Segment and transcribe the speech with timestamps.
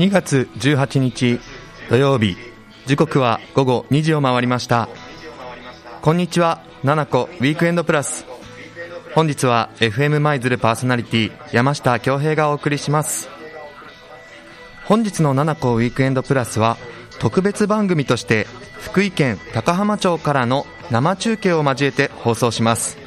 [0.00, 1.40] 2月18日
[1.90, 2.34] 土曜日。
[2.86, 4.88] 時刻は午後2時を回りました。
[6.00, 8.24] こんにちは七子ウィークエンドプラス。
[9.14, 13.28] 本日は FM 舞鶴パーソナリティ山下恭平がお送りします。
[14.86, 16.78] 本日の七子ウィークエンドプラスは
[17.18, 18.46] 特別番組として
[18.78, 22.99] 福井県高浜町からの生中継を交えて放送します。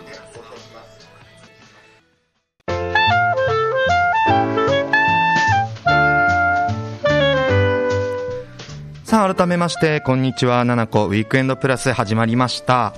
[9.14, 12.96] さあ改めましてこんにちは七子ウィークエンドプラス始まりました、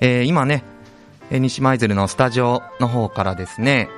[0.00, 0.64] えー、今ね
[1.30, 3.90] 西舞鶴のスタジオの方からですね、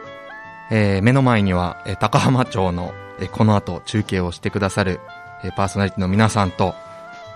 [0.73, 4.98] えー、目の前には、え高浜町の、えこの後中継をしてくださる、
[5.45, 6.75] えパーソナリティの皆さんと、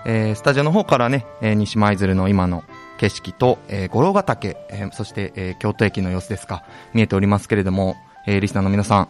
[0.05, 2.65] えー、スタジオの方からね、えー、西舞鶴の今の
[2.97, 7.95] 景色と、えー、五郎ヶ岳、えー、そして、えー、京都駅の様子ですか、見えておりますけれども、
[8.27, 9.07] えー、リスナーの皆さん、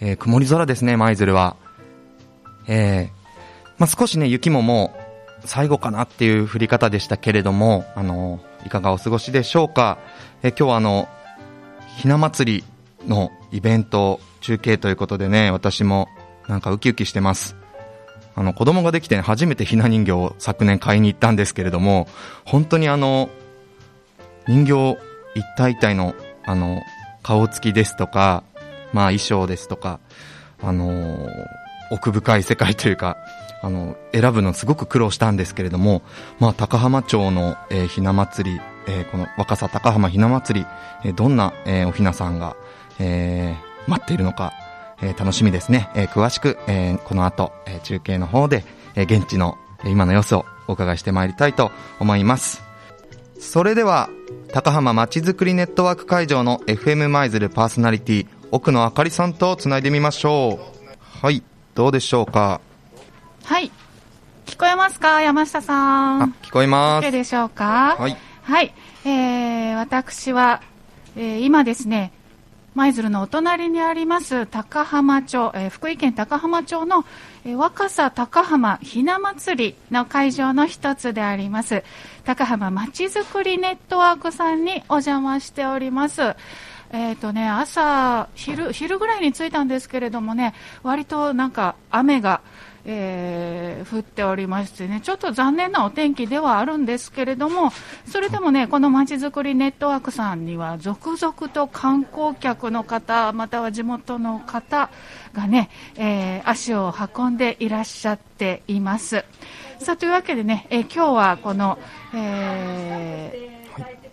[0.00, 1.54] えー、曇り空ですね、舞鶴は。
[2.66, 3.23] えー、
[3.78, 4.94] まあ、少しね、雪もも
[5.42, 9.98] う最後かなっていう降り方でしたけれども、あの、いかがお過ごしでしょうか。
[10.42, 11.08] え今日はあの、
[11.96, 16.08] ひな祭りのイベント中継ということでね、私も
[16.48, 17.56] なんかウキウキしてます。
[18.36, 22.08] あの、子供ができて、ね、初めてひな人形を昨年買いに行ったんですけれども、
[22.44, 23.28] 本当にあの、
[24.48, 24.98] 人形
[25.34, 26.82] 一体一体の、あの、
[27.22, 28.44] 顔つきですとか、
[28.92, 30.00] まあ衣装ですとか、
[30.62, 31.28] あの、
[31.90, 33.16] 奥深い世界というか、
[33.64, 36.02] あの、選ぶのすごく苦労したんですけれども、
[36.38, 40.66] まあ、高浜町の、えー、ひな祭り、えー、この若狭高浜ひな祭り、
[41.02, 42.56] えー、どんな、えー、おひなさんが、
[42.98, 44.52] えー、待っているのか、
[45.00, 45.88] えー、楽しみですね。
[45.94, 51.70] えー、詳しく、えー、この後、えー、中継の方で、えー、現地の、え、今の様子をお伺いしてまいりたいと
[52.00, 52.62] 思います。
[53.40, 54.10] それでは、
[54.52, 60.58] 高浜まちづくりネットワーク会場の FM 舞鶴パーソナリティ、奥野あかりさんとつないでみましょ
[61.22, 61.24] う。
[61.24, 61.42] はい、
[61.74, 62.60] どうでしょうか？
[63.44, 63.70] はい。
[64.46, 65.20] 聞こえますか？
[65.20, 66.22] 山下さん。
[66.22, 67.06] あ、聞こえます。
[67.06, 67.94] OK でしょうか？
[67.98, 68.16] はい。
[68.42, 68.74] はい。
[69.04, 70.62] えー、私は、
[71.14, 72.10] えー、今ですね、
[72.74, 77.04] 舞鶴のお隣にあります高浜町、えー、福井県高浜町の、
[77.44, 81.84] えー、若狭高浜ひな祭りの会場の一つであります
[82.24, 86.34] 高浜まちづくりネットワークさんにお邪魔しております。
[86.90, 92.40] えーとね、朝昼、昼ぐらいに着いたんですけれどもね、割となんか雨が、
[92.86, 97.72] えー、降っておりましてね、ちょっと残念なお天気ではあるんですけれども、
[98.06, 104.90] それでもね、このまちづくりネットワークさんには、続々と観光客の方、または地元の方
[105.32, 109.24] がね、えー、足を運んでいらっしゃっています。
[109.78, 111.78] さあ、というわけでね、えー、今日はこの、
[112.14, 113.53] え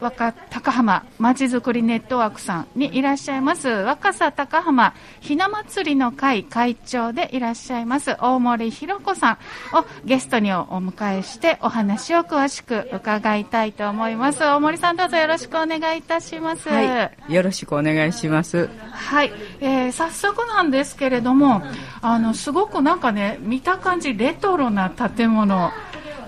[0.01, 3.69] 若高浜まちづくりネットワークさんにいらっしゃいます。
[3.69, 8.17] 若狭高浜ひな祭りの会会長でいらっしゃいます。
[8.19, 9.38] 大森ひろ子さん。
[9.73, 14.44] をゲストにお迎えしてお話を詳しく伺いたいと思います。
[14.44, 18.69] 大森さんどうぞよろしくお願いいたします、はい、よろしくお願いします。
[18.91, 21.61] はい、えー、早速なんですけれども
[22.01, 25.72] あのすごくなんかね見た感じレトロな建物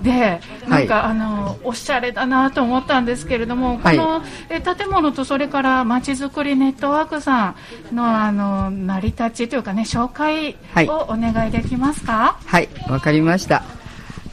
[0.04, 7.56] で、なんか、はい、あのおしゃれだなと思ったんですけれども、この、え建物とそれからまちづくりネットワークさ
[7.92, 12.38] んのあの成り立ちというかね紹介をお願いできますか？
[12.46, 13.64] はいわ、かりました。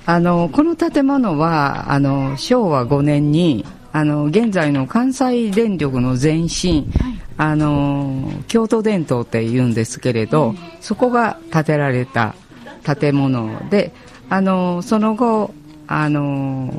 [0.06, 12.34] あのこの建物はあの昭和5年にあの現在の関西電力の前身、はい、あの京都電灯って言うんですけれど、そこが建てられた
[12.82, 13.92] 建物で
[14.28, 15.54] あのその後
[15.92, 16.72] あの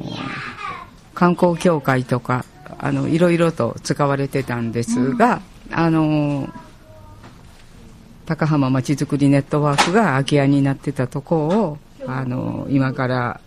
[1.14, 2.46] 観光協会とか
[2.80, 6.50] あのいろいろと使われてたんですが、うん、あの
[8.26, 11.78] 高浜まちづくりネットワークが空き家になってたとこを
[12.08, 13.42] あの今から、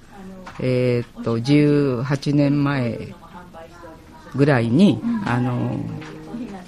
[0.60, 3.14] えー、っと18年前
[4.36, 5.78] ぐらいに、うん、あの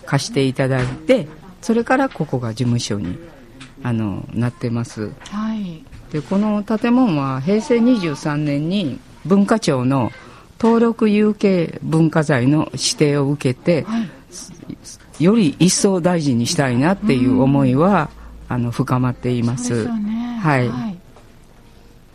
[0.06, 1.28] 貸していただいて
[1.60, 3.18] それからここが事務所に
[3.82, 5.12] あのなってます。
[5.28, 10.12] はいでこの建物は平成23年に文化庁の
[10.60, 14.06] 登録有形文化財の指定を受けて、は
[15.18, 18.10] い、より一層大事にしたいなっていう思いは、
[18.48, 19.86] うん、あの深まっています。
[19.86, 20.96] ね、はい、はい、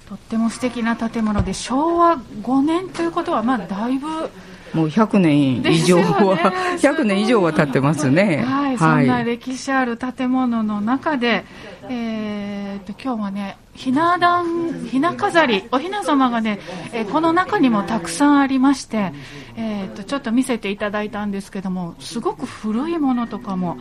[0.08, 4.30] とっても素敵な建物で昭和5年ということはまあだいぶ
[4.74, 6.42] もう100年以上は、ね、
[6.80, 8.44] 100年以上は経ってますね。
[8.48, 11.46] はい、そんな歴史ある建物の中で、
[11.90, 16.60] えーと、今日はね、ひな壇、ひな飾り、おひな様がね、
[16.94, 19.14] えー、この中にもたくさんありまして、
[19.56, 23.78] えーと、ちょっと見せていただいたんですけども、すごく古いものとかも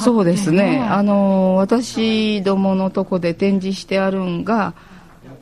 [0.00, 4.74] そうですね、あの私どものとこで展示してあるんが、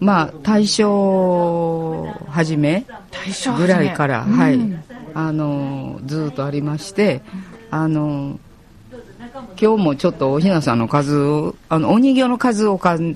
[0.00, 2.87] まあ、大正初め
[3.56, 4.58] ぐらいから、はい、
[5.14, 7.20] あのずっとありまして、
[7.70, 8.41] あの
[9.61, 13.14] 今日もちょっとおひなさんの数をあのお人形の数を数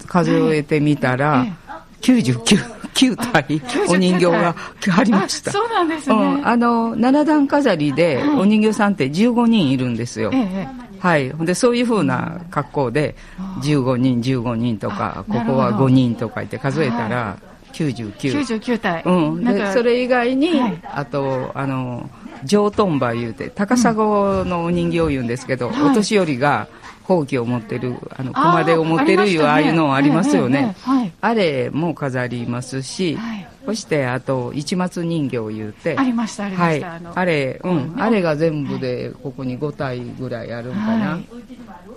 [0.55, 1.55] えてみたら、はい、
[2.03, 3.61] 99 9体。
[3.89, 4.55] お人形が
[4.97, 5.51] ありました。
[5.51, 13.15] そうなんですね、うん、あの七段飾りでお人形さんって15人いるんですよ、はい、はい、でそういうふうな格好で
[13.61, 17.39] 15人15人とかここは5人とか言って数えたら
[17.75, 22.09] 99 99体、うん、でそれ以外に、はい、あとあの
[22.45, 26.69] 上トンバ言うて高砂のお人形を言うんですけど、うん、お年寄りが
[27.03, 30.75] ほうきを持ってるあの熊手を持ってるいうああいうのありますよね、
[31.21, 33.19] あれも飾りますし、
[33.65, 35.97] そしてあと市松人形を言うて。
[35.99, 37.95] ありましたありました、はい、あれうん。
[37.99, 41.21] あれが全部でここに5体ぐらいあるんかな、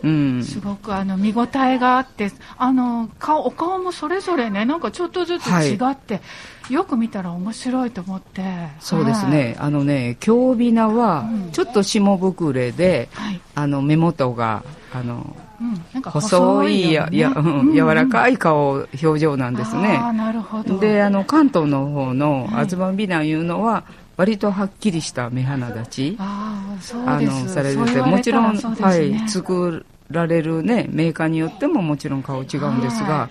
[0.03, 6.21] うん、すごくあの見応えがあってあの顔お顔もそれぞれねなんかちょっとずつ違って、は
[6.69, 8.41] い、よく見たら面白いと思って。
[8.79, 13.09] そうですね、はい、あのね京美名はちょっと下膨れで、
[13.55, 19.97] うん、あの目元があのうん、なんか細いや、ね、や、うん、柔らかい顔、表情なんですね。
[20.01, 20.79] あなるほど。
[20.79, 23.83] で、あの、関東の方の東美男いうのは、
[24.17, 33.29] 割とはっきりした目鼻立ち、あのされてて、もちろん、ね、はい、作られるね、メーカーによってももちろん顔違うんですが、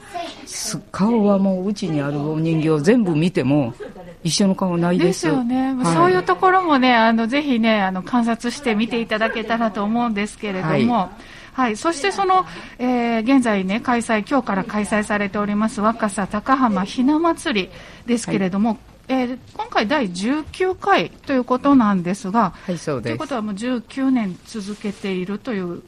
[0.92, 3.74] 顔はもううちにあるお人形全部見ても、
[4.22, 5.26] 一緒の顔ないです。
[5.26, 12.44] ですよね、はい、そういうところもね、あのぜひね、あの観察して見ていただけたらと思うんですけれども、はいはい、そしてその、
[12.78, 17.70] えー、現在ね、開催、今日から開催されております若狭高浜ひな祭り
[18.04, 23.04] ですけれども、はいえー、今回第19回ということなんですが、はい、そうです。
[23.04, 25.82] ということはもう19年続けているという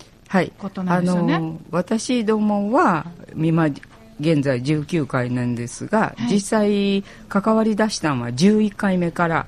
[0.57, 1.35] ことなんですよね。
[1.35, 3.05] はい、あの私どもは
[3.37, 9.47] 今現在19回なんですが、はい、実際関わり出したのは11回目から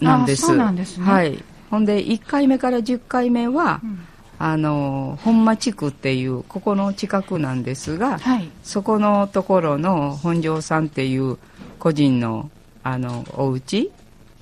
[0.00, 0.42] なんです。
[0.46, 1.04] そうなんですね。
[1.04, 1.42] はい。
[1.68, 4.06] ほんで1回目から10回目は、うん
[4.42, 11.36] あの本間地区っていうここの近くなんですが、はい、そこのところの本庄さんっていう
[11.78, 12.50] 個人の
[12.82, 13.92] あのお家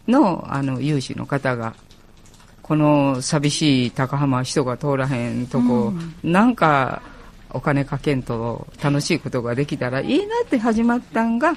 [0.07, 1.75] のあの有志の方が
[2.63, 7.03] この寂しい高浜人が通らへんとこ、うん、なんか
[7.51, 11.55] お金かけんと楽しいことができたらいいなって始まったんが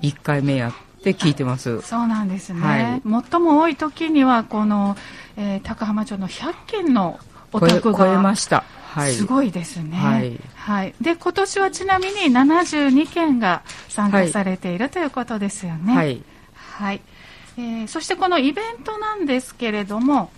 [0.00, 1.82] 1回目やって聞いてます。
[1.82, 4.96] そうなんですね、はい、最も多い時にはこの、
[5.36, 7.20] えー、高浜町の100件の
[7.54, 8.64] お宅が超えました。
[8.94, 9.96] はい、すごいですね。
[9.96, 10.40] はい。
[10.54, 10.94] はい。
[11.00, 15.94] で、今年はちなみに72件が参加されている、はい、ということですよね。
[15.94, 16.22] はい。
[16.54, 17.00] はい。
[17.56, 20.30] えー、そしてこのイベントなんですけれども、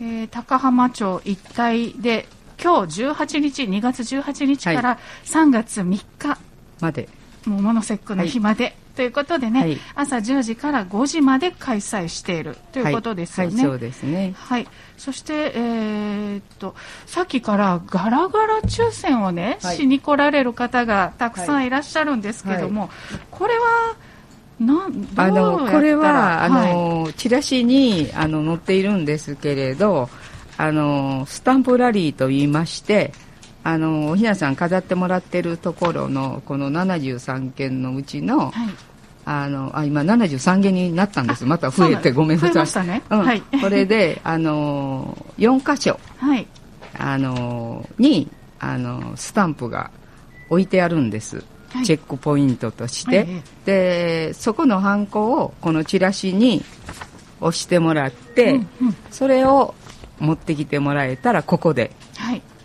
[0.00, 2.26] えー、高浜町一帯で
[2.62, 6.38] 今日18日、2月18日から3月3日
[6.80, 7.08] まで、
[7.44, 13.54] もうモノセックの日まで、ということでね、はい、朝10時から5時まで開催しているということですよね。
[13.54, 14.34] はい、はい、そうですね。
[14.36, 14.68] はい。
[14.98, 16.74] そして、えー、っと、
[17.06, 22.90] さっきからガラガラ抽選をね、しに来られる方がたくさんいらっしゃるんですけども、
[23.30, 23.96] これは、
[25.16, 30.08] あのこれはあの、チラシにあの載っているんですけれど
[30.56, 33.12] あのスタンプラリーといいまして
[33.64, 38.68] あのおひなさん飾ってもらってるところのこの73件のうちの、はい、
[39.24, 41.44] あのあ今73件になったんです。
[41.44, 43.02] また増えてごめんなさい、ね。
[43.10, 43.18] うん。
[43.24, 46.46] はい、これであの4箇所、はい、
[46.98, 49.90] あのにあのスタンプが
[50.48, 53.28] 置いてあるんです、はい、チェックポイントとして、はい、
[53.64, 56.62] でそこのハンコをこのチラシに
[57.40, 59.74] 押してもらって、うんうん、それを
[60.20, 61.90] 持ってきてもらえたらここで、はい、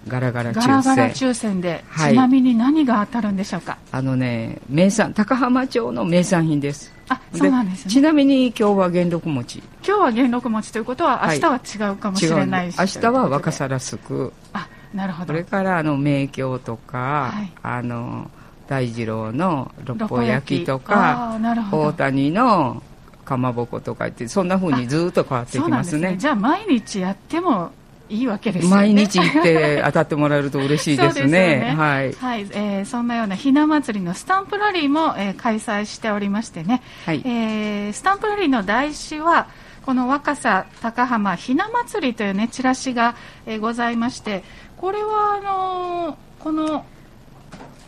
[0.08, 1.62] ガラガラ抽選ガラガラ抽選。
[1.62, 3.78] で、はい、ちなみに何が当たるんでしょうか？
[3.92, 6.94] あのね名産高浜町の名産品です。
[7.10, 9.60] あそうなんです、ね、ちなみに今日は元禄餅。
[9.60, 14.34] 今日は元禄餅ということは明日は違うかもしれないし、はい、明日は若さらすく。
[14.54, 15.28] あなるほど。
[15.28, 18.30] それからあの名鏡とか、はい、あの
[18.68, 21.40] 大二郎の六方焼きとか
[21.72, 22.84] 大谷の
[23.24, 27.72] かまぼことかってそんなふうにずっと変わってきますね、ね、じゃあ毎日やっても
[28.10, 31.28] いいわけです、ね、毎日行って当たってもらえると嬉しいですね。
[31.28, 31.76] ね。
[31.78, 39.48] はい、はい、えー、そんなようなひな祭りのスタンプラリーも、えー、開催しておりましてね、はい、えー、スタンプラリーの台紙は
[39.86, 44.44] この若狭高浜ひな祭りというねチラシが、えー、ございまして
[44.78, 46.86] これはあのー、この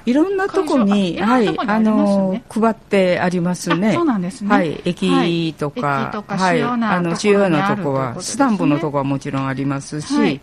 [0.06, 3.94] いろんなとこに、はい、あの、配ってありますね。
[3.94, 4.50] そうなんですね。
[4.50, 10.41] はい、駅とか、はい、あの、主要なとこは、スタンプのとこはもちろんありますし、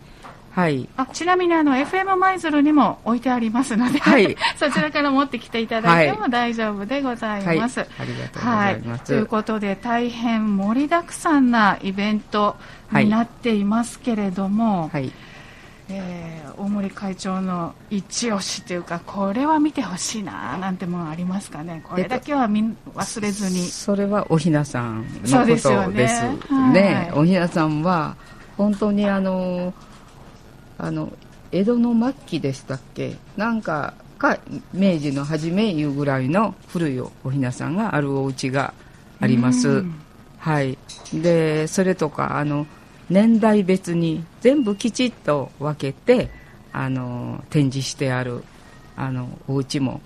[0.57, 0.89] はい。
[0.97, 4.35] あ、ちなみにあの、FM 舞鶴にも置いてありますので、はい。
[4.57, 7.81] そちらから持ってきていただいても大丈夫でございます。
[7.81, 9.05] はい、ありがとうございます。
[9.05, 12.57] ということで、大変盛りだくさんなイベント
[12.91, 15.13] になっていますけれども、はい。
[15.89, 21.81] えー、大森会長の一押しというかこれは見てほしいななんてものありますかね。
[21.85, 26.73] これだけはみ忘れずに、それはおひなさんのことですね。
[26.73, 28.17] ね、おひなさんは
[28.57, 29.73] 本当にあの
[30.79, 31.13] あの
[31.53, 33.17] 江戸の末期でしたっけ？
[33.37, 34.39] なんかか
[34.75, 38.75] 明治の初めいうぐらいの古いおひなさんがあるお家が
[39.21, 39.85] あります、
[40.39, 40.77] はい。
[41.15, 42.67] でそれとかあの
[43.09, 46.31] 年代別に全部きちっと分けて
[46.73, 48.43] あの展示してある
[48.97, 50.01] あのお家も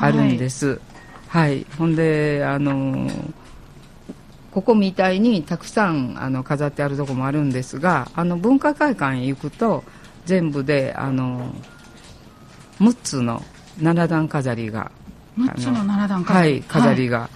[0.00, 0.80] あるんです、
[1.28, 3.10] はい、はい、ほんであの
[4.52, 9.84] ここみたいにたくさんあの飾ってあるとこもあるんですがあの文化会館へ行くと
[10.24, 11.52] 全部であの
[12.80, 13.42] 6つの
[13.78, 14.90] 七段飾りが
[15.38, 17.28] 6つの七段飾り,、はい、飾りが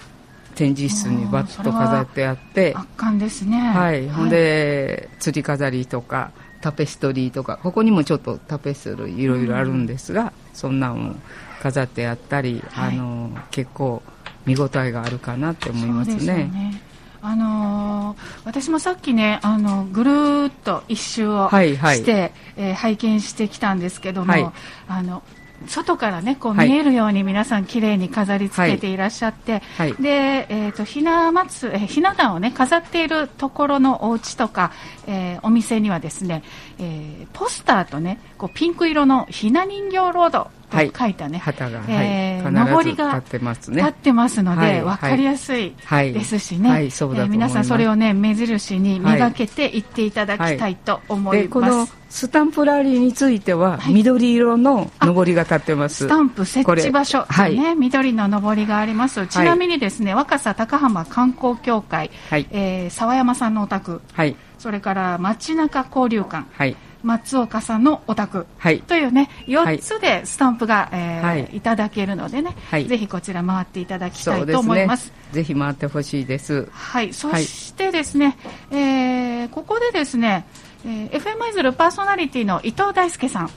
[0.60, 3.58] 展示室にバッと飾ってあって圧巻ですね。
[3.58, 11.14] はい、ほんで釣り飾りとかタペストリーとかここにもちょっとタペストリーいろいろあるんですが、うん、そんなんを
[11.62, 14.02] 飾ってあったり、はい、あの結構
[14.44, 16.82] 見応えがあるかなって思いますね。
[17.22, 20.10] あのー、私もさっきねあのぐる
[20.46, 21.76] っと一周をして、はい。
[21.76, 24.50] はい、えー、拝見してきたんですけども、はい、
[24.88, 25.22] あの
[25.66, 34.72] 外からねこう見えるように皆さん綺麗に飾り付けていらっしゃって、はい、で、えっ、ー、とひな祭えひな壇をね飾っているところのお家とか、
[35.10, 36.44] えー、お店にはですね、
[36.78, 43.78] えー、ポスターとねこうピンク色のひな人形ロードと書いたね、旗が、えー、上りが立ってますね。
[43.78, 45.74] 立ってますので、はい、分かりやすい
[46.12, 46.84] ですしね、はい。
[46.84, 51.48] えー、皆さんそれをね、目印にめがけて行っていただきたいと思います。
[51.48, 56.04] このスタンプラリーについては、緑色の上りが立ってます。
[56.04, 59.26] スタンプ設置場所、はい、ね、緑の上りがあります。
[59.26, 66.76] ちなみにですね、若狭高浜観光協会、はい、えー、沢山さんのお宅、はい、それから街中交流館、はい。
[67.02, 68.46] 松岡さんのお宅。
[68.86, 75.06] というね、はい、4つでスタンプが、えーはい、いただけるのでね、はい、ぜひこちら回っていただきたいと思います。
[75.06, 76.68] すね、ぜひ回ってほしいです。
[76.70, 78.36] はい、そしてですね、
[78.70, 80.44] はい、えー、ここでですね、
[80.84, 83.50] えー、FM イズルパーソナリティの伊藤大輔さん、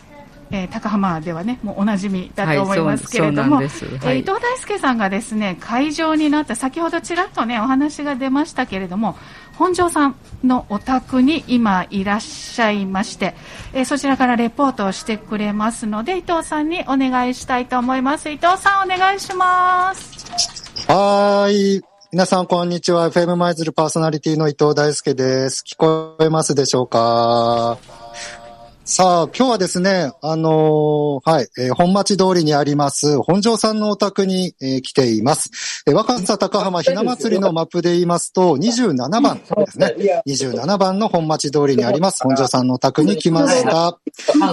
[0.52, 9.18] えー、高浜ではねもうおなじみだと思いますけれども、はい、えー、伊藤大輔さんがですね会場になった先ほどちらっとねお話が出ましたけれども
[9.58, 13.36] 本庄さんのお宅に今いらっしゃいまして、
[13.74, 18.30] えー、そちらからレポートをしてくれますので伊藤さんにお願いしたいと思います。
[18.30, 20.26] 伊藤さんお願いします。
[20.88, 21.82] はい。
[22.12, 23.10] 皆さんこんにちは。
[23.10, 25.64] FM マイズルパーソナリティの伊藤大輔です。
[25.68, 27.78] 聞こえますでしょうか？
[28.86, 35.84] さあ、今日はですね、あのー、はい、えー、本町通りにあります、本庄さんのお宅に、えー、来ています。
[35.88, 39.96] えー、若狭高浜ひな祭りのマップで言いますと、27番ですね。
[40.28, 43.98] 27番の本町通りにあります、本庄さんのお宅に来ました。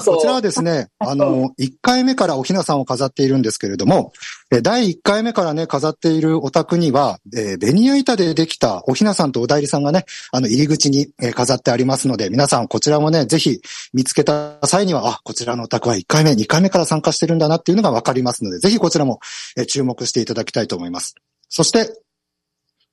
[0.06, 4.12] こちらはですね、あのー、1回目からおひなさんを飾っているんですけれども、
[4.62, 13.60] 第1回目からね、飾っているお宅には、えー、ベニヤ板でできたおひなさんとお代理さんがね、あの、入り口に、飾ってありますので、皆さんこちらもね、ぜひ
[13.92, 19.20] 見つけた際には、あ、こちらのお宅は1回目、2回目から参加してるんだなっていうのがわかりますので、ぜひこちらも、
[19.68, 21.14] 注目していただきたいと思います。
[21.48, 21.88] そして、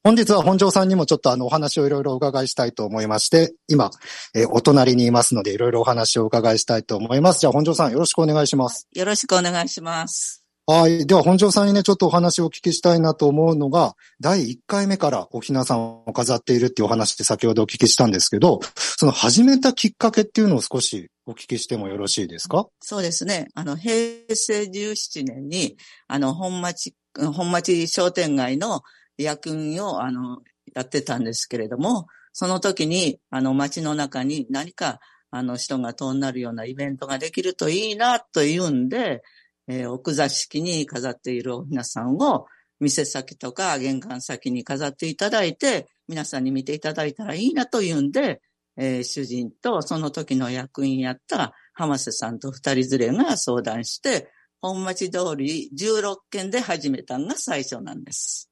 [0.03, 3.91] 本日は本庄さんにもちょっとあのお話をいろいろお伺いしたいと思いまして、今、
[4.33, 7.41] えー、お隣にいますのでいろいろお話をお伺いしたいと思います。
[7.41, 8.87] じゃあ本庄さんよろしくお願いします。
[8.93, 10.47] よろしくお願いします。
[10.69, 11.07] はい。
[11.07, 22.67] では、本庄さんにね、ちょっとお話をお聞きしたいなと思うのが、第1回目からおひなさんを飾っているっていうお話で先ほどお聞きしたんですけど、その始めたきっかけっていうのを少しお聞きしてもよろしいですか？
[22.81, 23.47] そうですね。
[23.55, 23.95] あの、平
[24.36, 25.77] 成17年に、
[26.09, 28.81] あの、本町、本町商店街の
[29.17, 30.39] 役員を、あの、
[30.75, 35.00] やってたんですけれども、その時に、あの、街の中に何か、
[35.31, 39.24] あの、人が遠なるようなイベントができるといいな、というんで、
[39.67, 42.45] えー、奥座敷に飾っているおひなさんを、
[42.79, 48.41] 店先とか玄関先に飾っていただいて、皆さんに見ていただいたらいいなというんで、
[48.77, 54.29] えー、主人とその時の役員やった浜瀬さんと二人連れが相談して、
[54.62, 58.50] 本町通り16件で始めたのが最初なんです。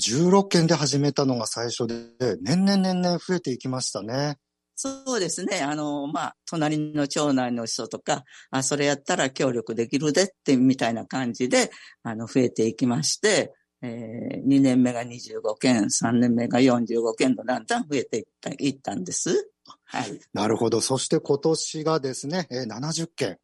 [0.00, 4.38] 16件で始めたのが最初で、年々年々増えていきましたね。
[4.82, 5.60] そうですね。
[5.60, 11.70] あの、まあ、隣の町内の人とか、あ、それやったら協力できるでって、みたいな感じで、
[12.02, 19.50] あの、増えていきまして、えー、2年目が25件、3年目が45件とだんだん増えていったいったんです。
[19.84, 20.20] はい。
[20.32, 20.80] なるほど。
[20.80, 23.38] そして今年がですね、えー70件。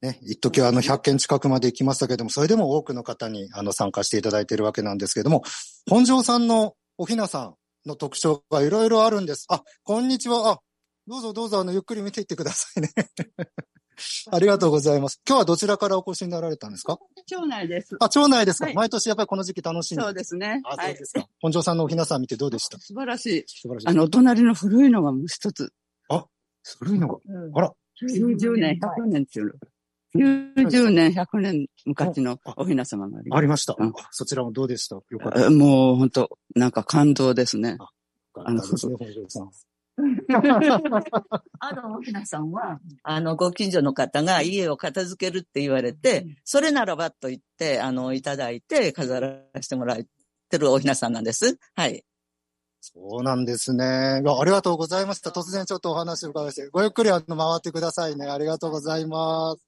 [0.00, 5.42] ね、一時はあの100件近くまで行きましたけども、それでも多くの方にあの参加していただいているわけなんですけれども、
[5.88, 7.54] 本庄さんのおひなさん
[7.88, 9.46] の特徴がいろいろあるんです。
[9.48, 10.50] あ、こんにちは。
[10.52, 10.60] あ、
[11.06, 12.90] どうぞどうぞ、あの、ゆっくり見ていってくださいね。
[14.30, 15.22] ありがとうございます。
[15.26, 16.98] 今日はどちらからお越しになられたんですか？
[17.26, 17.96] 町内です。
[18.00, 20.02] あ、町内ですか、はい毎年やっぱりこの時期楽しんで。
[20.02, 20.60] そうですね。
[20.64, 21.06] あ、はいそうで。
[21.06, 21.28] すか。
[21.40, 22.78] 本庄さんのおひなさん見てどうでした？
[22.78, 23.44] 素晴らしい。
[23.46, 23.86] 素晴らしい。
[23.88, 25.72] あの、お隣の古いのが一つ。
[26.80, 27.18] 古いのが。
[27.54, 27.72] あら、
[28.02, 29.52] 90年、100年っていうの。
[30.64, 33.76] 90年、100年昔のおひな様がありまありました。
[33.78, 34.96] うんあそちらもどうでした？
[34.96, 35.42] よかった。
[35.44, 35.50] す。
[35.50, 37.78] もう本当なんか感動ですね。
[38.34, 39.50] あの、ですね、本庄さん。
[41.58, 49.98] あの、おひなさんは、あの、ご近所の方が家を片付けるって言われて、それならばと言って、あの、いただいて飾らせてもらっ
[50.50, 51.58] てるおひなさんなんです。
[51.74, 52.04] はい。
[52.80, 53.84] そうなんですね。
[53.84, 55.30] ありがとうございました。
[55.30, 58.26] 突然ちょっとお話を伺いして、ごゆっくりあの回ってくださいね。
[58.26, 59.66] ありがとうございます。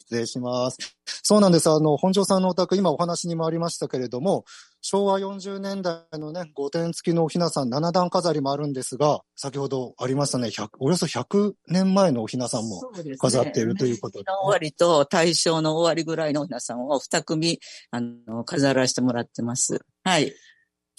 [0.00, 0.78] 失礼します。
[1.22, 1.68] そうなんです。
[1.68, 4.44] あの、本庄さんのお宅、今お話にもありましたけれども、
[4.80, 12.80] 昭和40年代のね、5点付きのおひなさん7段飾りもあるんですが、先ほどありましたね、100およそ100年前のおひなさんも
[13.18, 19.84] 飾っているということで、の終わりと大正の終わりぐらいのおひなさんを二組、あの、飾らせてもらってます。
[20.04, 20.32] はい。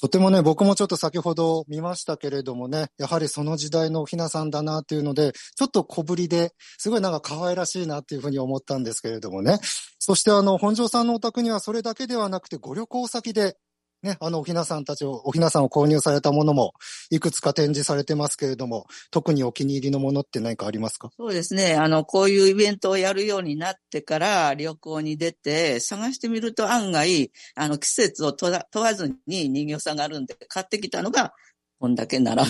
[0.01, 9.59] とてもね、僕もちょっと先ほど見ましたけれどもね、やはりその時代のおひなさんだなっていうので、ちょっと小ぶりで、すごいなんか可愛らしいなっていうふうに思ったんですけれどもね。
[9.99, 13.57] そしてあの、本庄さんのお宅にはそれだけではなくて、ご旅行先で、
[14.01, 16.73] ね、あの、おひなさんたちを、おひなさんを購入されたものも、
[17.09, 21.11] いくつか展示されてますけれども、特にお気に入りのものって何かありますか？
[21.17, 21.75] そうですね。
[21.75, 31.33] あの、こういうイベントをやるようになってから旅行に出て探してみると案外、あの、季節を問わずに人形さんがあるんで買ってきたのが、
[31.79, 32.43] こんだけなら、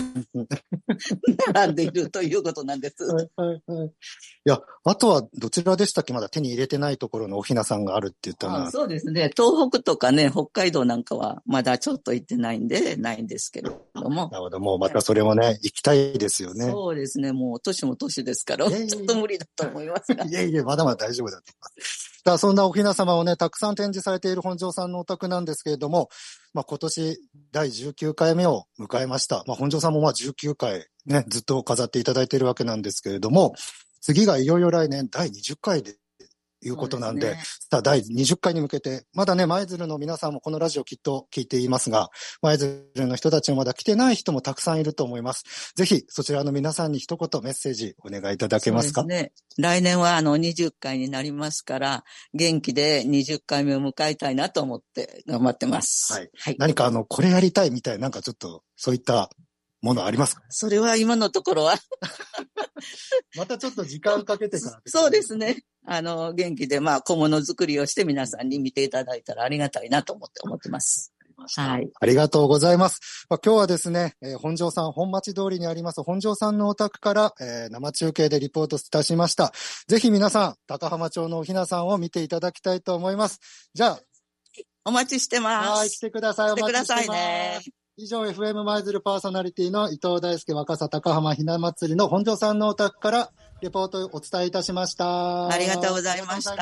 [1.54, 3.04] 並んでいるということなんです。
[3.06, 3.88] はいはいはい。
[3.88, 3.92] い
[4.46, 6.14] や、あとはどちらでしたっけ？
[6.14, 8.64] まだ手に入れてないところのおひなさんがあるって言ったのは。
[8.68, 9.30] あそうですね。
[9.38, 14.30] 東北とかね、北海道なんかはまだちょっと行ってないんで、ないんですけれども。
[14.32, 14.60] なるほど。
[14.60, 16.66] もうまたそれもね、行きたいですよね。
[16.66, 17.32] そうですね。
[17.32, 20.26] もう年も年ですから、いやいやいやちょっと無理だと思いますが。
[20.28, 22.42] いえいえ、まだまだ大丈夫だと思います。
[22.42, 26.10] そんなおひな様をね、たくさん展示されている本庄さんのお宅なんですけれども、
[26.54, 27.20] まあ今年
[27.52, 29.44] 第19回目を迎えました。
[29.48, 33.56] まあ本庄さんもまあ19回ね、ずっと飾っていただいているわけなんですけれども、
[34.02, 35.96] 次がいよいよ来年第20回で、
[36.62, 42.10] いうことなんで、ですねさあ第20回に向けて、まだね、舞鶴の皆さんもこのラジオきっと聞いていますが、
[42.42, 45.74] 舞鶴の人たちもまだ来てない人もたくさんいると思います。
[45.76, 49.02] ぜひ、そちらの皆さんに一言メッセージお願いいただけますか？
[49.02, 49.32] そうですね。
[49.58, 56.14] 来年はあの20回になりますから、元気で20回目を迎えたいなと思って頑張ってます。
[56.14, 56.30] はい。
[56.38, 56.56] はい。
[56.60, 59.30] 何かあの、これやりたいみたいな、なんかちょっと、そういった
[59.82, 60.44] ものありますか？
[60.50, 61.76] それは今のところは、
[63.36, 64.82] またちょっと時間かけてから。
[64.86, 65.64] そうですね。
[65.86, 71.14] あの、元気でまあ小物作りをして皆さんに見ていただいたらありがたいなと思って思ってます。
[71.56, 71.90] はい。
[72.02, 73.26] ありがとうございます。
[73.30, 79.54] まあ、今日はですね、えー本庄さん、本町通りにあります本庄さんのお宅から、えー生中継でリポートいたしました。
[79.88, 83.40] ぜひ皆さん、高浜町のおひなさんを見ていただきたいと思います。
[83.74, 83.98] じゃ
[84.84, 86.00] お待ちしてあ、まはい、来す。
[86.02, 86.52] てください。
[86.52, 87.79] 来てくださいお待ちしてねます。
[88.02, 93.30] 以上、FM 舞鶴パーソナリティの伊藤大輔若狭高浜ひな祭りの本庄さんのお宅から
[93.62, 95.50] レポートをお伝えいたしました。
[95.50, 96.56] ありがとうございました。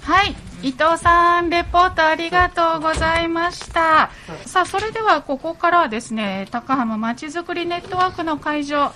[0.00, 0.34] はい。
[0.62, 4.10] 伊藤さん、レポートありがとうございました。
[4.46, 8.90] さあ、それではここからはですね、高浜まちづくりネットワークの会場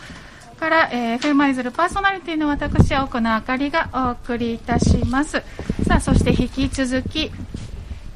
[0.59, 5.43] から、えー、フェマイズルパーソナリティの私、奥野あかりがお送りいたします。
[5.87, 7.31] さあ、そして引き続き、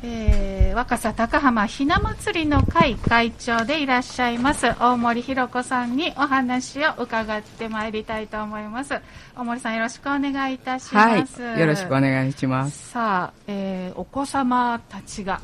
[0.08, 8.94] えー、若狭高浜ひな祭りの会会長でいらっしゃいます大森ひろ子さんにお話を伺ってまいりたいと思います
[9.36, 11.42] 大森さんよろしくお願いいたしはいます、。
[11.42, 12.90] よろしくお願いします。
[12.90, 15.40] さあ、えーお子様たちが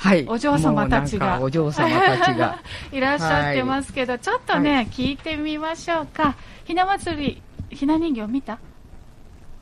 [0.00, 0.24] はい。
[0.26, 2.58] お嬢様たちがお嬢様たちが。
[2.90, 7.42] いらっしゃってますけど、ちょっとね、聞いてみましょうかひな祭り
[7.76, 8.58] ひな人形見た？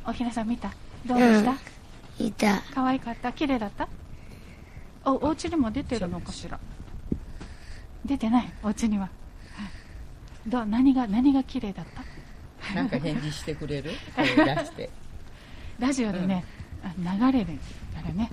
[0.06, 0.70] おひなさん見た？
[1.04, 1.54] どうでした、
[2.24, 2.62] いた。
[2.72, 3.32] 可愛かった？
[3.32, 3.88] 綺麗だった？
[5.04, 6.58] おお家にも出てるのかしら？
[8.04, 8.52] 出てない？
[8.62, 9.08] お家には、は
[10.46, 10.66] いどう？
[10.66, 12.74] 何が何が綺麗だった？
[12.74, 13.92] なんか返事してくれる？
[14.16, 14.34] 声出
[14.64, 14.90] して。
[15.78, 16.44] ラジオでね、
[16.82, 17.46] あ流れる
[17.94, 18.30] からね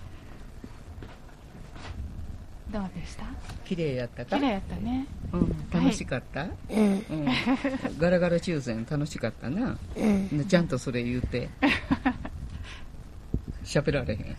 [2.71, 3.25] どうでした？
[3.65, 4.36] 綺麗やったか？
[4.38, 5.56] 綺麗やったねうん。
[5.71, 6.49] 楽しかった、うん。
[6.78, 7.28] うん。
[7.99, 9.78] ガラガラ抽選楽しかったな。
[9.95, 10.45] うん。
[10.47, 11.49] ちゃんとそれ言うて。
[13.63, 14.36] 喋られへん。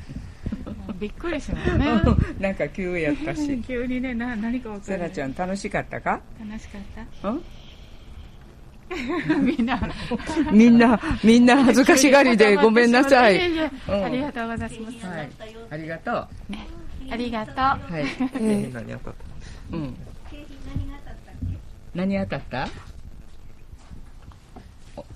[0.99, 1.87] びっくりしますね。
[2.41, 3.63] なんか急やったし。
[3.67, 6.21] 急にねな何か分かセるラちゃん楽しかったか？
[6.41, 6.81] 楽しかっ
[7.25, 7.43] うん？
[9.29, 9.81] た みんな。
[10.53, 13.41] みんなみんな恥ずかしがりでごめんなさい。
[13.41, 15.29] ありがとうございます、はい。
[15.71, 16.15] ありがとう。
[16.15, 16.29] は
[17.11, 17.55] ありがとう。
[17.55, 18.01] い。
[18.01, 19.15] えー何当たっ
[19.73, 19.97] うん。
[21.95, 22.69] 何当たった？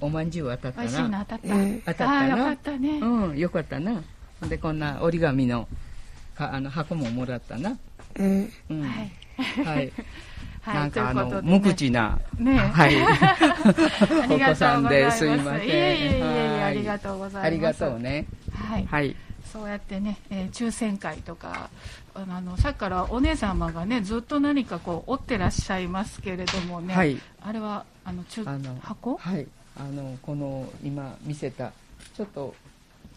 [0.01, 4.03] おおまんじゅう当たった美味しいのな当たった、当たったああよかなったね、うんよかったな
[4.49, 5.69] でこんな折り紙の
[6.35, 7.77] かあの箱ももらったな。
[8.17, 8.51] うん。
[8.69, 9.13] はい。
[9.65, 9.93] はい。
[10.63, 11.59] はいなんかあのということでね。
[11.59, 12.59] 無口なね。
[12.59, 12.97] はい。
[14.31, 15.19] お子さんです。
[15.19, 15.69] すいません。
[15.69, 17.47] いえいえいえありがとうございます。
[17.47, 18.27] ありがとうね。
[18.53, 19.17] はい、はい。
[19.51, 21.71] そうやってね、えー抽選会とか
[22.15, 27.19] あのあのさっきからお姉様がねずっと何かこう折ってらっしゃいますけれどもね、はい。
[27.43, 29.17] あれはあの中あの箱？
[29.17, 29.47] はい。
[29.77, 31.73] あのこの今見せた
[32.15, 32.55] ちょっと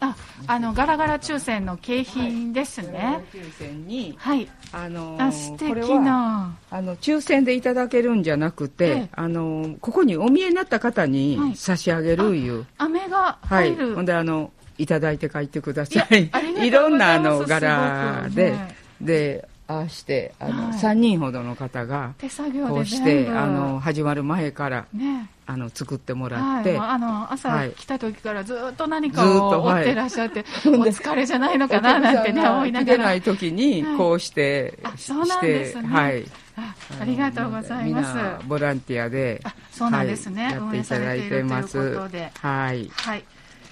[0.03, 0.15] あ
[0.47, 3.23] あのガラガラ抽選の景品ですね。
[3.33, 6.57] 抽選にはい、あのあ素敵な。
[6.69, 9.09] あの抽選でいただけるんじゃなくて、ええ。
[9.13, 11.55] あのここにお見えになった方にはい。
[11.55, 16.31] 差し上げるいう、飴がはい、入る、ほんであのいただいて帰ってください。
[16.67, 20.73] い ろんなあの柄で、ねでああしてあの、はい。
[20.73, 25.29] 3人ほどの方が手作業こでうしてあの始まる前からね。
[25.45, 27.71] あの作ってもらはい、って、もうあの朝はい。
[27.71, 32.93] 来た時からずっと何かを追ってらっしゃって、 お疲れじゃないのかななんてね思いながら。
[32.95, 33.97] 来てない時にはい。
[33.97, 35.83] こうして、あそうなんですね。
[35.83, 36.25] してはい。
[36.55, 38.47] あありがとうございます。
[38.47, 41.77] ボランティアであそうなんですね、はい、やっていただいてます。
[41.77, 42.91] いいうことではい。
[42.93, 43.23] はい、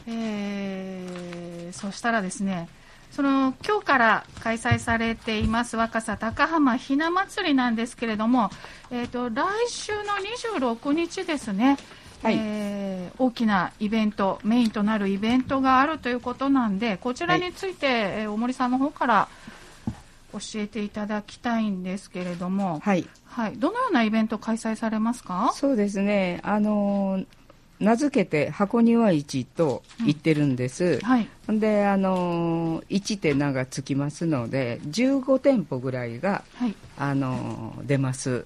[0.07, 2.67] えー、そしたらですね
[3.11, 8.49] その今日から開催されています若狭高浜ひな祭りなんですけれども、
[8.89, 10.03] えー、と来週の
[10.69, 11.77] 26日ですね、
[12.23, 12.37] はい。
[12.39, 19.27] えー大きなイベントメインとなるイベントがあるということなんでこちらについて、えー大森さんの方から
[20.33, 23.05] 教えていただきたいんですけれども、はい。
[23.25, 25.51] はい、どのようなイベント開催されますか？
[25.53, 26.39] そうですね。
[26.43, 27.21] あの
[27.81, 31.27] 名付けて箱庭市と言ってるんです、はい。
[31.47, 36.75] ほんであの1って名がつきますので15店舗ぐらいがはい。
[36.97, 38.45] あの出ます。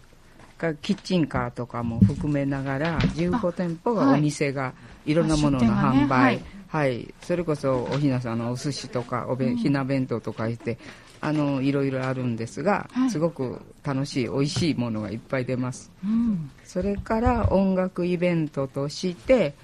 [0.57, 4.19] かキッチンカーとかも含めながら15店舗がはい。
[4.19, 4.73] お店が
[5.05, 6.41] いろんなものの販売、はい。
[6.67, 10.77] はい、それこそおひなさんのお寿司とかおべ、ん、ひな弁当とか言って
[11.21, 13.09] あのいろいろあるんですが、はい。
[13.09, 15.91] すごく楽しい美味しいものがいっぱい出ます。
[16.03, 16.51] うん。
[16.63, 19.55] それから音楽イベントとして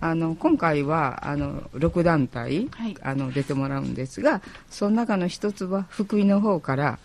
[0.00, 2.96] あの今回はあの6団体、はい。
[3.02, 6.98] あの出てもらうんですがその中の一つは福井の方から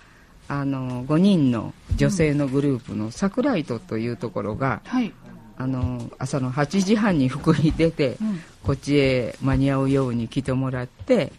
[0.48, 5.12] あの5人の女性のグループの桜井とというところが、はい。
[5.56, 8.40] あの朝の8時半に福井出て、うん。
[8.64, 11.32] こっちへ間に合うように来てもらって、はい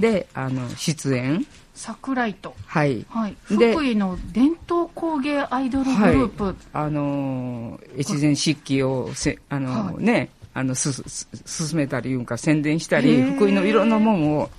[0.00, 1.46] であの出演。
[1.74, 3.04] 桜井と、はい。
[3.10, 10.02] はい、で福井の伝統工芸アイドルグループ、あのー越前漆器をせあのーはい。
[10.04, 13.34] ねあのすす進めたりいうんか宣伝したへりー。
[13.36, 14.50] 福井のいろんなもんを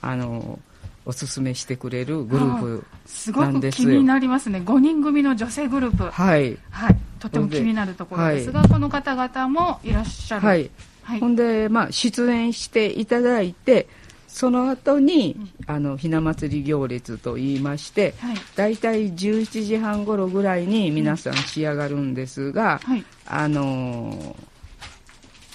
[0.00, 0.58] あのー
[1.04, 3.88] おすすめしてくれるグループすごくなんですよ。
[3.90, 4.60] 気になりますね。
[4.64, 6.04] 5人組の女性グループ。
[6.10, 6.56] はい。
[6.70, 6.96] はい。
[7.18, 10.46] とても気になるところですが、この方々もいらっしゃる。
[10.46, 10.70] はい、
[11.02, 11.20] はい。
[11.20, 13.88] ほんで、まあ、出演していただいて
[14.32, 18.36] その後に、あのひな祭り行列といいましてはい。
[18.56, 23.04] 大体17時半頃ぐらいに皆さん仕上がるんですが、はい。
[23.26, 24.34] あのー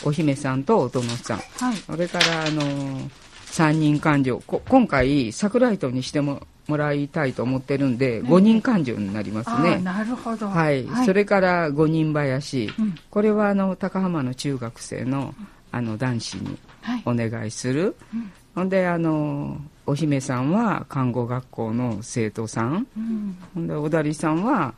[0.04, 1.38] お姫さんとお殿さん。
[1.38, 1.76] はい。
[1.78, 3.10] それから、あのー
[3.46, 4.40] 三人勘定。
[4.46, 9.80] こ今回桜井戸にしてももらいたいと思ってるんで、5人勘定になりますね。
[9.80, 10.48] なるほど。
[10.48, 12.96] はい、それから五人林、うん。
[13.10, 15.34] これはあの高浜の中学生の
[15.72, 17.02] あの男子にはい。
[17.06, 22.88] お願いする、うんほんであのお姫さんは看護学校の生徒さん。
[22.98, 23.38] うん。
[23.54, 24.74] ほんでおだりさんは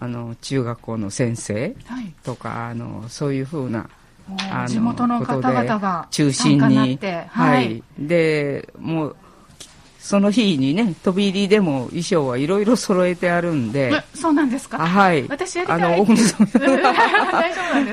[0.00, 2.14] あの中学校の先生はい。
[2.22, 3.90] とかあのそういうふうな
[4.68, 9.16] 地元の方々が中心に参加なってはい、でもう
[10.04, 13.90] その日にね飛び入りでも衣装はいろいろ揃えてあるんで。
[13.90, 14.76] えそうなんですか？
[14.82, 15.26] あはい。
[15.28, 15.82] 私やりたい。
[15.82, 16.04] あの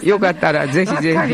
[0.04, 1.26] よかったらぜひぜひ、は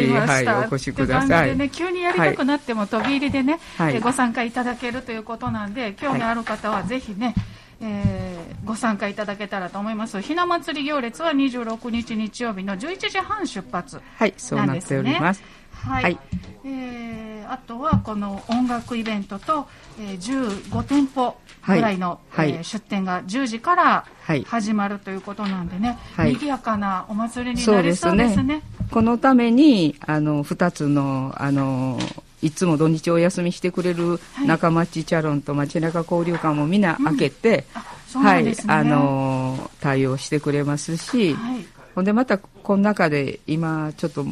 [0.41, 1.57] い、お越しください。
[1.57, 3.95] ね、急にやりたくなっても飛び入りでね、はい。
[3.95, 7.33] えーご参加いただけるということなんで、興味ある方はぜひね、
[7.81, 10.21] えーご参加いただけたらと思います。
[10.21, 13.99] ひな祭り行列は26日日曜日の11時半出発。
[14.17, 15.41] はい、そうなっております。
[15.87, 16.03] はい。
[16.03, 16.19] はい。
[16.65, 19.67] えーあとはこの音楽イベントと、
[19.99, 20.19] えー
[20.69, 22.51] 15店舗ぐらいの、はい。
[22.51, 24.43] えー出店が10時からはい。
[24.43, 26.33] 始まるということなんでね、はい。
[26.33, 27.83] 賑やかなお祭りになりそう
[28.17, 28.61] ですすね。
[28.91, 31.97] このために、あの、二つの、あの、
[32.41, 37.65] いつも土日お休みしてくれる中町チャロンと街中交流館もみんな開けて、
[38.07, 38.51] そうなんね。
[38.65, 41.65] はい、あのー対応してくれますし、はい。
[41.95, 44.25] ほんでまたこの中で今ちょっと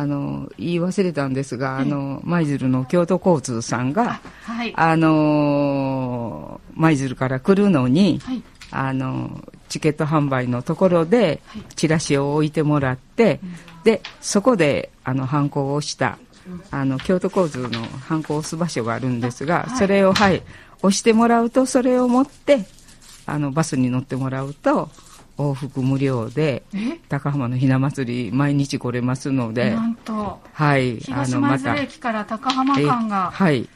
[0.00, 4.72] あの言い忘れたんですが、あの舞鶴の京都交通さんがはい。
[4.76, 8.42] あの舞鶴から来るのに、はい。
[8.72, 13.40] あのチケット販売のところではいチラシを置いてもらって、
[13.84, 16.18] でそこであの犯行をした
[16.70, 20.42] あの京都交通の犯行を押す場所があるんですが、はいそれをはい
[20.82, 22.66] 押してもらうとそれを持って
[23.24, 24.90] あのバスに乗ってもらうと
[25.38, 26.98] 往復無料でえ？
[27.08, 33.68] 高浜のひな祭り毎日来れますのでなんと、はい東舞鶴駅から高浜間がはい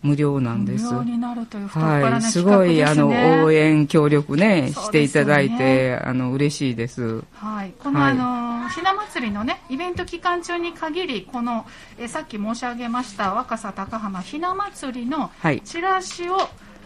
[0.00, 0.84] 無料なん無です。
[0.92, 2.74] 料になるという太っ腹は、ないす企画ですね。
[2.74, 7.24] ごいあの応援協力ねそうしていただいてよあの嬉しいです。
[7.32, 8.12] はい、この、はい。
[8.12, 8.14] あ
[8.62, 11.66] のひな祭りのねイベント期間中に限りこの
[11.98, 15.60] えさっき申し上げました若狭高浜ひな祭りのはい。
[15.62, 16.36] チラシを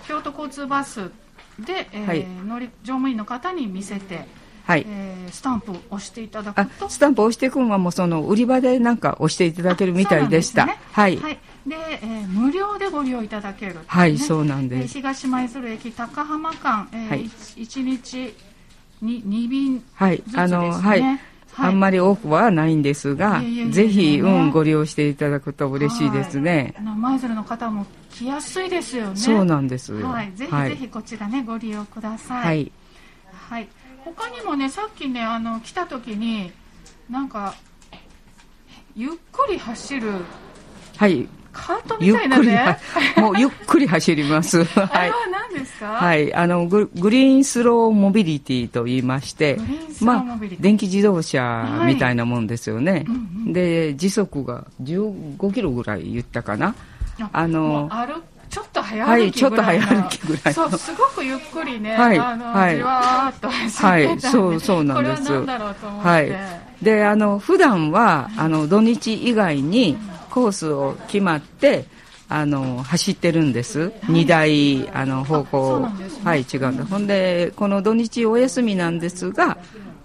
[0.09, 1.11] 京都交通バス
[1.65, 2.27] で、えーはい。
[2.47, 4.27] 乗り乗務員の方に見せて、
[4.65, 18.35] はいえースタンプを押していただあくとスタンプ押してくんはもうその売り場でなんか押していただけるみたいでしたねはいはいで、えー無料でご利用いただける、はいねそうなんえーです東舞鶴駅高浜間、えーはい1日
[19.01, 21.03] に2便はいあのはい
[21.57, 29.17] あんまり多くはないんですがいえいえいえいえぜひうねんご利用していただくと嬉しいですね舞鶴の方も来やすいですよね。
[29.17, 32.35] そうなんですよはい、ぜひはいぜひこちらね、ご利用くださ。
[32.35, 32.73] はいい
[33.51, 33.69] はい。
[34.05, 36.53] 他にもね、さっきね、あの来た時に、
[37.09, 37.55] なんか
[38.95, 40.11] ゆっくり走る
[40.97, 42.79] はいカートみたいなね。
[43.17, 45.87] もうゆっくり走りますあ はいれは何ですか？。
[45.87, 56.75] はいい、あのググリーンスローモビリティと言いましてグリーンスローモビリティあ、電気自動車みたいなもんですよね、うんうんで時速が15キロぐらい言ったかな
[57.33, 58.23] あの歩
[58.53, 60.53] ちょっと早はい歩きぐらいの、ちょっと早歩きぐらいの。
[60.53, 62.77] そう、すごくゆっくりね、はいあの、はい。
[62.77, 66.09] じわーっと走ってたんで、はいそうそうなんですこれは何だろうと思って。
[66.09, 66.33] はい。
[66.83, 69.97] であの普段はあの土日以外に
[70.29, 71.87] コースを決まって
[72.29, 75.81] あの走ってるんです、2台あの方向。
[75.81, 75.89] ね。
[76.23, 79.57] はい違うんでほんでこの土日お休みなんですが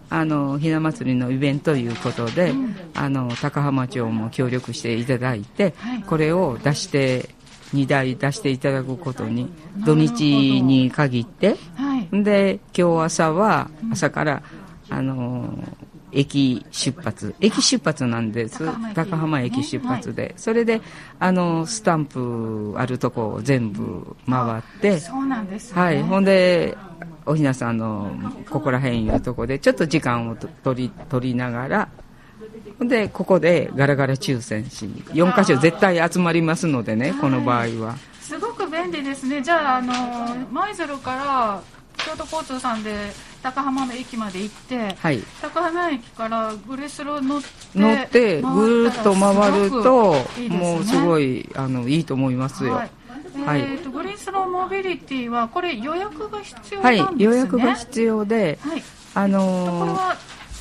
[0.09, 2.53] あのひな祭りのイベントということで、
[2.95, 6.03] あの高浜町も協力していただいて、はい。
[6.03, 7.29] これを出して
[7.73, 9.51] 2台出していただくことに
[9.85, 11.57] 土日に限って。
[11.75, 12.23] はい。
[12.23, 14.43] で今日朝は朝から、
[14.89, 17.35] あのー駅出発。
[17.41, 18.65] 駅出発なんです。
[18.93, 19.63] 高浜駅。
[19.63, 20.81] 出発で、それで
[21.19, 24.99] あのスタンプあるとこを全部回って。
[24.99, 25.81] そうなんですね。
[25.81, 26.01] はい。
[26.01, 26.77] ほんで
[27.27, 28.11] おひなさんの
[28.49, 31.89] ここら辺いうとこでちょっと時間をと取り取りながら
[32.79, 37.95] でここでガラガラ抽選し4箇所絶対集まりますのでねこの場合は。
[38.27, 39.41] すごく便利ですね。
[39.41, 39.93] じゃあ、あの、
[40.51, 41.61] 舞鶴から
[41.95, 42.93] 京都交通さんで
[43.41, 45.23] 高浜の駅まで行って、はい。
[45.41, 50.49] 高浜駅からグレスロ乗って、乗ってぐーっと回るとね。
[50.49, 52.73] もうすごいあのいいと思いますよ。
[52.73, 52.91] はい。
[53.45, 57.23] はいえーとグリーンスローモビリティはこれ予約が必要なはいんですね。
[57.25, 58.83] 予約が必要ではい。
[59.13, 59.39] あこれの
[59.93, 60.15] は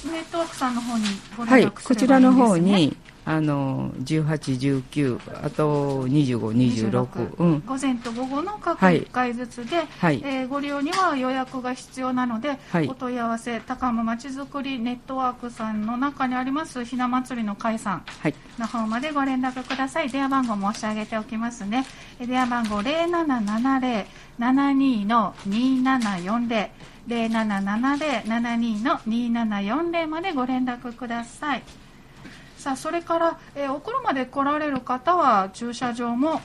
[0.05, 1.05] ネットワークさんの方に
[1.37, 1.83] ごはい連絡すればいいんです、ね。
[1.89, 2.97] こちらの方に
[3.29, 9.03] あの18、19あと25、26、うん、午前と午後の各はい。
[9.03, 10.23] 1回ずつで、はい。
[10.25, 12.87] えーご利用には予約が必要なので、はい。
[12.87, 18.35] お問い合わせ高浜まちづくりネットワークさんの中にありますひな祭りの会さんはい。
[18.61, 20.09] の方までご連絡ください。
[20.09, 21.85] 電話番号申し上げておきますね。
[22.21, 26.69] え電話番号0770-72の2740
[27.09, 31.63] 0770-72の2740までご連絡ください
[32.67, 36.41] さあそれから、えーお車で来られる方は駐車場も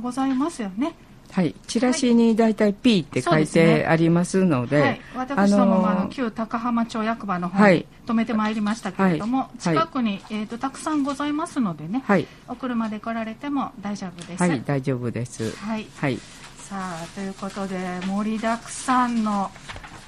[0.00, 0.94] ございますよね。
[1.30, 7.86] はい、チラシに大体 P って書いてありますので、はい、私どももあのの旧高浜町役場の方にはい。
[8.06, 9.58] 止めてまいりましたけれども、はい。
[9.58, 14.42] 近くに、えー、とたくさんございますのでね、はい、お車で来られても大丈夫です。
[14.42, 15.54] はい、大丈夫です。
[15.54, 15.86] はい。
[15.96, 16.16] はい、
[16.56, 17.76] さあということで
[18.06, 19.50] 盛りだくさんの、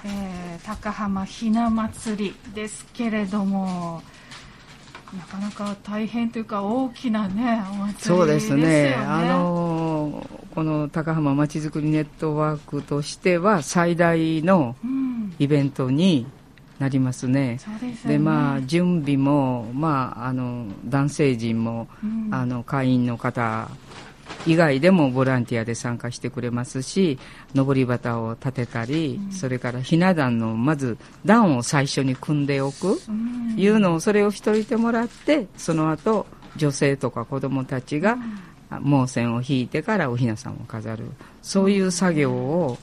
[0.07, 4.03] えー高浜ひな祭りですけれども
[5.17, 8.19] なかなか大変というか大きなねお祭りですよね。
[8.19, 8.95] そうですね。
[8.97, 16.27] あのーこの高浜まちづくりネットワークとしては最大のうん、イベントに
[16.81, 17.59] なりますね。
[17.61, 17.99] そうでね。
[18.05, 23.69] でまあ準備もまああの男性陣も、うんあの会員の方
[24.47, 27.19] 以外でもボランティアで参加してくれますし
[27.55, 33.55] 上り旗を立てたり、それからひな壇のまず段を最初に組んでおく、うん。
[33.57, 36.27] いうのをそれをしといてもらってその後
[36.57, 38.19] 女性とか子供たちが、
[38.71, 41.05] 毛線を引いてからお雛さんを飾る。
[41.43, 42.79] そういう作業を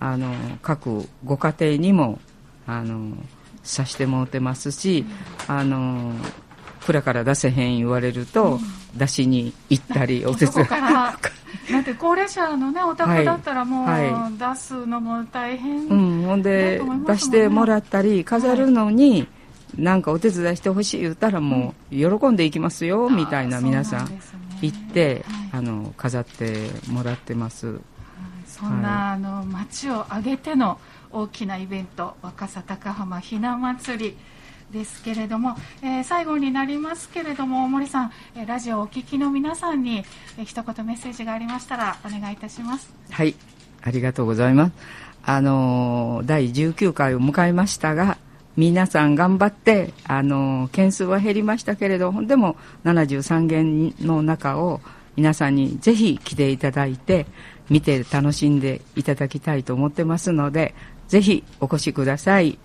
[0.00, 2.18] あの各ご家庭にも
[2.66, 3.16] あの
[3.62, 5.04] さしてもうてますし
[5.48, 6.12] あの
[6.84, 8.60] 蔵から出せへん言われると、
[8.94, 10.68] 出しに行ったりお手伝い。
[10.68, 19.28] だって高齢者のねお宅だったらもう、はい、出すのも大変、うん、ほんで、出してもらったり飾るのに、はい。
[19.76, 24.20] なんかお手伝いしてほしい言ったらもう喜んでいきますよ、みたいな皆さん
[24.62, 27.80] 行って、あの飾ってもらってます、
[28.46, 30.78] そんな、あの町を挙げての
[31.10, 34.16] 大きなイベント若狭高浜ひな祭り
[34.74, 40.04] ですけれども、えー、最後になりますけれども森さん、えラジオをお聞きの皆さんに、
[40.36, 43.34] えー、一言メッセージがありましたらお願いいたしますはい
[43.82, 44.72] ありがとうございます
[45.22, 48.18] あの第19回を迎えましたが
[48.56, 54.80] 皆さん頑張って、あの、件数は減りましたけれど、でも73件の中を
[55.16, 57.26] 皆さんにぜひ来ていただいて、
[57.68, 60.72] 見て楽しんでいただきたいと思ってますので、
[61.08, 62.58] ぜひお越しください。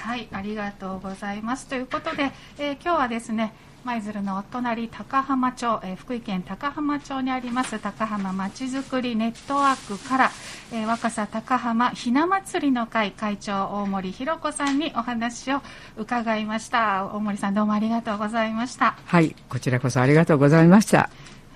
[0.00, 1.66] はい、ありがとうございます。
[1.66, 3.52] ということで、えー、今日はですね、
[3.84, 10.30] 舞鶴のお隣高浜町、えー、福井県高浜町にあります高浜まちづくりネットワークから、
[10.72, 15.62] えー、若狭高浜ひな祭りの会会長大森弘子さんにお話を
[15.96, 17.06] 伺いました。
[17.06, 18.96] 大森さんどうもありがとうございました。
[19.06, 21.10] はいこちらこそありがとうございました。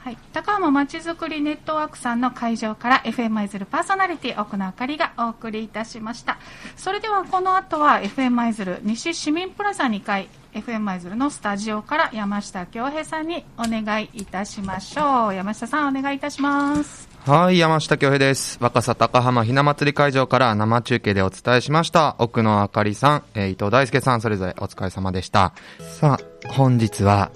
[0.05, 6.37] はい、高浜まちづくりネットワークさんの会場から FM 舞鶴パーソナリティ奥野あかりがお送りいたしました。
[6.77, 15.35] それではこの後は FM 舞鶴西市民プラザ2階 FM 舞鶴のスタジオから山下恭平さんにお願いいたしましょう。
[15.35, 17.09] 山下さんお願いいたします。
[17.25, 18.59] はい山下恭平です。
[18.61, 22.17] 若狭高浜ひな祭り会場から生中継でお伝えしました。
[22.19, 25.55] 奥野あかりさん、えー、伊藤大輔さんそれぞれお疲れ様でした。
[25.79, 27.31] さあ本日は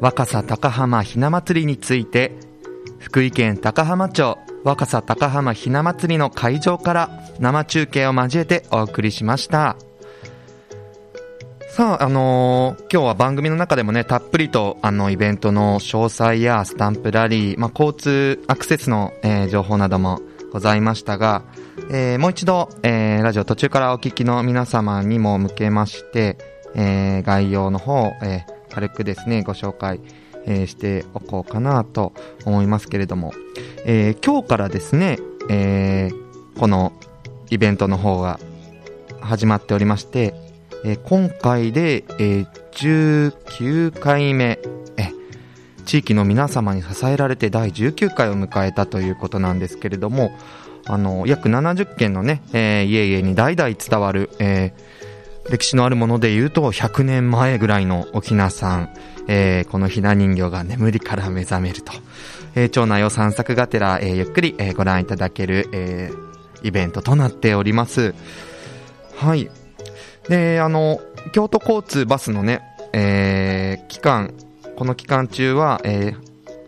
[0.00, 2.32] 若狭高浜ひな祭りについて
[2.98, 9.76] 福井県高浜町若狭高浜ひな祭りの会場から生中継を交えてお送りしました。
[11.70, 20.20] さあ、あのー、今日は番組の中でもね、たっぷりと、あの、イベントの詳細やスタンプラリー、まあ、交通アクセスの、えー、情報なども
[20.52, 21.44] ございましたが、
[21.92, 26.38] えー、もう一度、えー、ラジオ途中からお聞きの皆様にも向けまして、
[26.74, 30.00] えー、概要の方、えー、軽くですね、ご紹介、
[30.46, 32.12] えー、しておこうかなと
[32.44, 33.32] 思いますけれども、
[33.84, 36.92] えー、今日からですね、えー、この
[37.50, 38.40] イベントの方が
[39.20, 40.34] 始まっておりまして、
[40.84, 44.58] えー、今回で、えー、19回目、
[45.90, 50.30] 地域の皆様に支えられて第19回を迎えたということなんですけれども、
[50.86, 54.99] あの、約70軒のね、えー、家々に代々伝わる、えー、
[55.50, 58.94] 歴史のあるもので言うと100年前ぐらいのおひなさん、
[59.26, 61.92] えー、このひな人形が眠りから目覚めると、
[62.54, 66.12] えー、町内を散策がてら、えー、ゆっくり、え、ご覧いただける、え、
[66.62, 68.14] イベントとなっております。
[69.16, 69.50] はい。
[70.28, 71.00] で、あの、
[71.32, 74.34] 京都交通バスのね、え、期間、
[74.76, 76.14] この期間中は、え、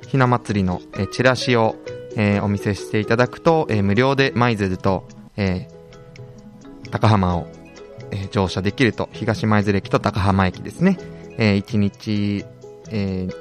[0.08, 1.76] ひな祭りの、え、チラシを、
[2.16, 5.68] え、お見せしていただくと、え、無料で舞鶴と、え、
[6.90, 7.46] 高浜を、
[8.12, 10.98] えー、乗車できると、東舞鶴駅と高浜駅ですね、
[11.38, 12.44] えー、1日、
[12.90, 13.34] えー、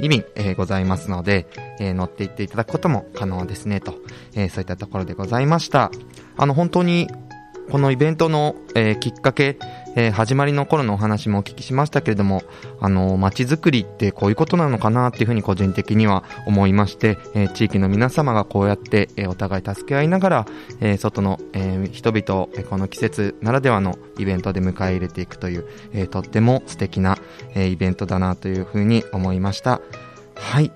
[0.00, 1.46] 2便、えー、ございますので、
[1.80, 3.94] えー、乗っていっていただくことも可能ですね、と、
[4.34, 5.90] えー、そういったところでございました。
[6.36, 7.08] あの、本当に
[7.70, 9.58] このイベントの、えー、きっかけ、
[9.98, 12.44] えー、始まりの頃のお話もお聞きしましたけれども、
[12.78, 20.46] あの、街づくりってこういうことなのかなっていうふうに個人的には思いまして、えー、地域の皆様がこうやって、えお互い助け合いながら、
[20.80, 27.18] え外の、え人々を、えこの季節ならではのイベントで迎え入れていくという、えとっても素敵な、
[27.56, 29.80] えイベントだなというふうに思いました。
[30.36, 30.70] はい。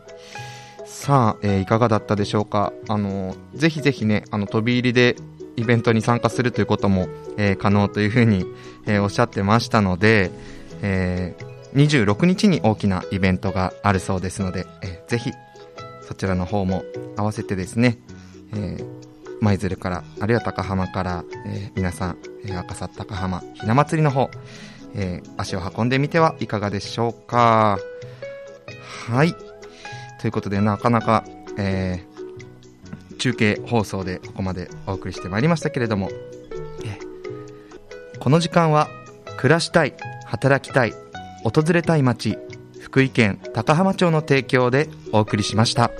[0.84, 2.72] さあ、えー、いかがだったでしょうか？
[2.88, 5.16] あの、ぜひぜひね、あの、飛び入りで
[5.56, 8.46] イベントに参加するということも、えー、可能というふうに、
[8.86, 10.30] えー、おっしゃってましたので、
[10.82, 15.30] えー、26日に大きなイベントがあるそうですので、えー、ぜひ
[16.02, 16.84] そちらの方も
[17.16, 17.98] 合わせてですね、
[18.54, 18.76] え、
[19.40, 24.30] 舞鶴から、あるいは高浜から、え、皆さん、え、赤坂高浜ひな祭りの方、
[24.94, 27.78] え、足を運んでみてはいかがでしょうか。
[29.08, 29.34] はい。
[30.20, 31.24] ということで、なかなか、
[31.56, 32.11] えー、
[33.12, 36.10] 中継放送でここまでお送りしてまいりましたけれども、
[38.22, 38.88] この時間は
[39.36, 39.94] 暮らしたい、
[40.26, 40.94] 働きたい、
[41.42, 42.38] 訪れたい街、
[42.80, 45.90] 福井県高浜町の提供でお送りしました。